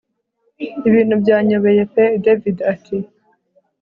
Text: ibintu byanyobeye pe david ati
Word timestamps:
ibintu 0.87 1.13
byanyobeye 1.21 1.81
pe 1.93 2.05
david 2.23 2.57
ati 2.73 2.97